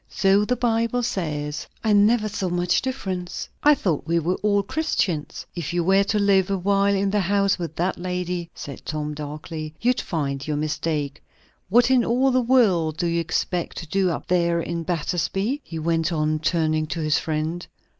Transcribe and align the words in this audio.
"So 0.09 0.45
the 0.45 0.55
Bible 0.55 1.03
says." 1.03 1.67
"I 1.83 1.93
never 1.93 2.27
saw 2.27 2.49
much 2.49 2.81
difference. 2.81 3.47
I 3.61 3.75
thought 3.75 4.07
we 4.07 4.17
were 4.17 4.33
all 4.41 4.63
Christians." 4.63 5.45
"If 5.53 5.73
you 5.73 5.83
were 5.83 6.03
to 6.05 6.17
live 6.17 6.49
a 6.49 6.57
while 6.57 6.95
in 6.95 7.11
the 7.11 7.19
house 7.19 7.59
with 7.59 7.75
that 7.75 7.99
lady," 7.99 8.49
said 8.55 8.81
Tom 8.83 9.13
darkly, 9.13 9.75
"you'd 9.79 10.01
find 10.01 10.47
your 10.47 10.57
mistake. 10.57 11.21
What 11.69 11.91
in 11.91 12.03
all 12.03 12.31
the 12.31 12.41
world 12.41 12.97
do 12.97 13.05
you 13.05 13.19
expect 13.19 13.77
to 13.77 13.87
do 13.87 14.09
up 14.09 14.25
there 14.25 14.59
at 14.67 14.85
Battersby?" 14.87 15.61
he 15.63 15.77
went 15.77 16.11
on, 16.11 16.39
turning 16.39 16.87
to 16.87 16.99
his 17.01 17.19
friend. 17.19 17.67